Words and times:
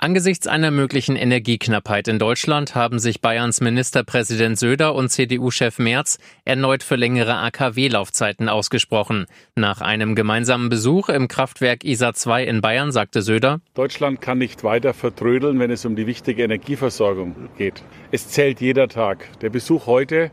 Angesichts 0.00 0.46
einer 0.46 0.70
möglichen 0.70 1.16
Energieknappheit 1.16 2.06
in 2.06 2.20
Deutschland 2.20 2.76
haben 2.76 3.00
sich 3.00 3.20
Bayerns 3.20 3.60
Ministerpräsident 3.60 4.56
Söder 4.56 4.94
und 4.94 5.08
CDU-Chef 5.08 5.80
Merz 5.80 6.20
erneut 6.44 6.84
für 6.84 6.94
längere 6.94 7.34
AKW-Laufzeiten 7.38 8.48
ausgesprochen. 8.48 9.26
Nach 9.56 9.80
einem 9.80 10.14
gemeinsamen 10.14 10.68
Besuch 10.68 11.08
im 11.08 11.26
Kraftwerk 11.26 11.82
ISA 11.82 12.14
2 12.14 12.44
in 12.44 12.60
Bayern 12.60 12.92
sagte 12.92 13.22
Söder, 13.22 13.60
Deutschland 13.74 14.20
kann 14.20 14.38
nicht 14.38 14.62
weiter 14.62 14.94
vertrödeln, 14.94 15.58
wenn 15.58 15.72
es 15.72 15.84
um 15.84 15.96
die 15.96 16.06
wichtige 16.06 16.44
Energieversorgung 16.44 17.34
geht. 17.58 17.82
Es 18.12 18.28
zählt 18.28 18.60
jeder 18.60 18.86
Tag. 18.86 19.26
Der 19.40 19.50
Besuch 19.50 19.86
heute 19.86 20.30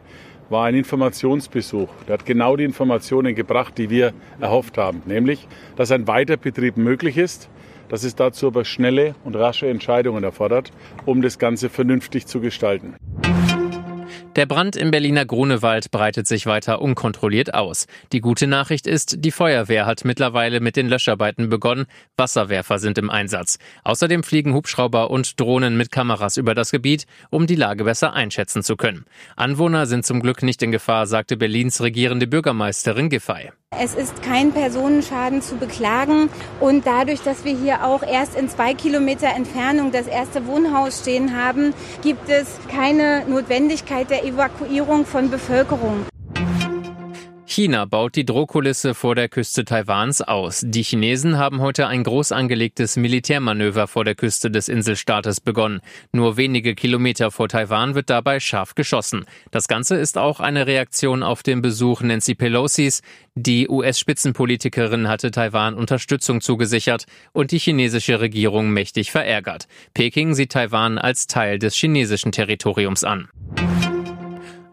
war 0.49 0.65
ein 0.65 0.75
Informationsbesuch. 0.75 1.89
Der 2.07 2.13
hat 2.13 2.25
genau 2.25 2.55
die 2.55 2.63
Informationen 2.63 3.35
gebracht, 3.35 3.77
die 3.77 3.89
wir 3.89 4.13
erhofft 4.39 4.77
haben, 4.77 5.01
nämlich, 5.05 5.47
dass 5.75 5.91
ein 5.91 6.07
Weiterbetrieb 6.07 6.77
möglich 6.77 7.17
ist, 7.17 7.49
dass 7.89 8.03
es 8.03 8.15
dazu 8.15 8.47
aber 8.47 8.65
schnelle 8.65 9.15
und 9.23 9.35
rasche 9.35 9.67
Entscheidungen 9.67 10.23
erfordert, 10.23 10.71
um 11.05 11.21
das 11.21 11.39
Ganze 11.39 11.69
vernünftig 11.69 12.25
zu 12.27 12.39
gestalten. 12.41 12.95
Der 14.35 14.45
Brand 14.45 14.75
im 14.75 14.91
Berliner 14.91 15.25
Grunewald 15.25 15.91
breitet 15.91 16.27
sich 16.27 16.45
weiter 16.45 16.81
unkontrolliert 16.81 17.53
aus. 17.53 17.87
Die 18.11 18.21
gute 18.21 18.47
Nachricht 18.47 18.87
ist, 18.87 19.23
die 19.23 19.31
Feuerwehr 19.31 19.85
hat 19.85 20.05
mittlerweile 20.05 20.59
mit 20.59 20.75
den 20.75 20.89
Löscharbeiten 20.89 21.49
begonnen. 21.49 21.85
Wasserwerfer 22.17 22.79
sind 22.79 22.97
im 22.97 23.09
Einsatz. 23.09 23.59
Außerdem 23.83 24.23
fliegen 24.23 24.53
Hubschrauber 24.53 25.09
und 25.09 25.39
Drohnen 25.39 25.77
mit 25.77 25.91
Kameras 25.91 26.37
über 26.37 26.53
das 26.53 26.71
Gebiet, 26.71 27.05
um 27.29 27.47
die 27.47 27.55
Lage 27.55 27.83
besser 27.83 28.13
einschätzen 28.13 28.63
zu 28.63 28.75
können. 28.75 29.05
Anwohner 29.35 29.85
sind 29.85 30.05
zum 30.05 30.21
Glück 30.21 30.43
nicht 30.43 30.61
in 30.61 30.71
Gefahr, 30.71 31.07
sagte 31.07 31.37
Berlins 31.37 31.81
regierende 31.81 32.27
Bürgermeisterin 32.27 33.09
Giffey. 33.09 33.51
Es 33.77 33.93
ist 33.93 34.23
kein 34.23 34.53
Personenschaden 34.53 35.41
zu 35.41 35.57
beklagen 35.57 36.29
und 36.61 36.87
dadurch, 36.87 37.21
dass 37.21 37.43
wir 37.43 37.57
hier 37.57 37.83
auch 37.83 38.03
erst 38.03 38.35
in 38.35 38.47
zwei 38.47 38.73
Kilometer 38.73 39.27
Entfernung 39.27 39.91
das 39.91 40.07
erste 40.07 40.47
Wohnhaus 40.47 40.99
stehen 40.99 41.35
haben, 41.35 41.73
gibt 42.01 42.29
es 42.29 42.57
keine 42.69 43.25
Notwendigkeit 43.27 44.09
der 44.09 44.23
Evakuierung 44.23 45.05
von 45.05 45.29
Bevölkerung. 45.29 46.05
China 47.55 47.85
baut 47.85 48.17
die 48.17 48.25
Drohkulisse 48.25 48.93
vor 48.93 49.15
der 49.15 49.29
Küste 49.29 49.63
Taiwans 49.63 50.21
aus. 50.21 50.61
Die 50.65 50.83
Chinesen 50.83 51.37
haben 51.37 51.61
heute 51.61 51.87
ein 51.87 52.03
groß 52.03 52.33
angelegtes 52.33 52.97
Militärmanöver 52.97 53.87
vor 53.87 54.03
der 54.03 54.13
Küste 54.13 54.51
des 54.51 54.67
Inselstaates 54.67 55.39
begonnen. 55.39 55.79
Nur 56.11 56.35
wenige 56.35 56.75
Kilometer 56.75 57.31
vor 57.31 57.47
Taiwan 57.47 57.95
wird 57.95 58.09
dabei 58.09 58.41
scharf 58.41 58.75
geschossen. 58.75 59.23
Das 59.51 59.69
Ganze 59.69 59.95
ist 59.95 60.17
auch 60.17 60.41
eine 60.41 60.67
Reaktion 60.67 61.23
auf 61.23 61.43
den 61.43 61.61
Besuch 61.61 62.01
Nancy 62.01 62.35
Pelosis. 62.35 63.01
Die 63.35 63.69
US-Spitzenpolitikerin 63.69 65.07
hatte 65.07 65.31
Taiwan 65.31 65.75
Unterstützung 65.75 66.41
zugesichert 66.41 67.05
und 67.31 67.51
die 67.51 67.59
chinesische 67.59 68.19
Regierung 68.19 68.71
mächtig 68.71 69.11
verärgert. 69.11 69.69
Peking 69.93 70.33
sieht 70.33 70.51
Taiwan 70.51 70.97
als 70.97 71.27
Teil 71.27 71.57
des 71.57 71.73
chinesischen 71.75 72.33
Territoriums 72.33 73.05
an. 73.05 73.29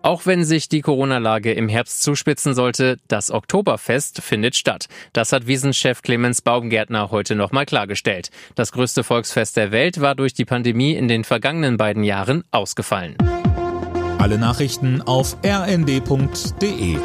Auch 0.02 0.26
wenn 0.26 0.44
sich 0.44 0.68
die 0.68 0.80
Corona-Lage 0.80 1.52
im 1.52 1.68
Herbst 1.68 2.02
zuspitzen 2.02 2.54
sollte, 2.54 2.98
das 3.06 3.30
Oktoberfest 3.30 4.20
findet 4.20 4.56
statt. 4.56 4.88
Das 5.12 5.32
hat 5.32 5.46
Wiesenchef 5.46 6.02
Clemens 6.02 6.42
Baumgärtner 6.42 7.12
heute 7.12 7.36
nochmal 7.36 7.66
klargestellt. 7.66 8.30
Das 8.56 8.72
größte 8.72 9.04
Volksfest 9.04 9.56
der 9.56 9.70
Welt 9.70 10.00
war 10.00 10.16
durch 10.16 10.34
die 10.34 10.44
Pandemie 10.44 10.94
in 10.94 11.06
den 11.06 11.22
vergangenen 11.22 11.76
beiden 11.76 12.02
Jahren 12.02 12.42
ausgefallen. 12.50 13.16
Alle 14.18 14.38
Nachrichten 14.38 15.02
auf 15.02 15.36
rnd.de 15.44 16.96